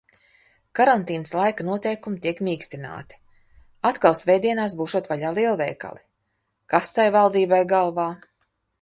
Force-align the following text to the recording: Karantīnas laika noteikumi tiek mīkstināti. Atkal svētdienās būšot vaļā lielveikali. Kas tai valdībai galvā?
Karantīnas 0.77 1.33
laika 1.39 1.65
noteikumi 1.67 2.21
tiek 2.23 2.41
mīkstināti. 2.47 3.19
Atkal 3.91 4.19
svētdienās 4.23 4.77
būšot 4.83 5.13
vaļā 5.15 5.37
lielveikali. 5.41 6.05
Kas 6.77 6.95
tai 7.01 7.11
valdībai 7.21 7.65
galvā? 7.77 8.13